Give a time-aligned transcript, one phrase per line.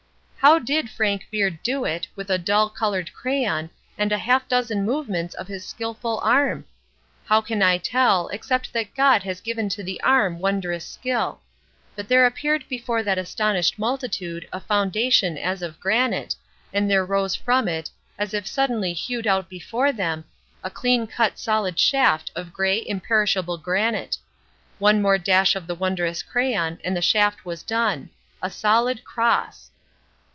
[0.43, 4.83] How did Frank Beard do it with a dull colored crayon and a half dozen
[4.83, 6.65] movements of his skillful arm?
[7.27, 11.41] How can I tell, except that God has given to the arm wondrous skill;
[11.95, 16.35] but there appeared before that astonished multitude a foundation as of granite,
[16.73, 20.25] and there rose from it, as if suddenly hewed out before them,
[20.63, 24.17] a clean cut solid shaft of gray, imperishable granite.
[24.79, 28.09] One more dash of the wondrous crayon and the shaft was done
[28.41, 29.67] a solid cross!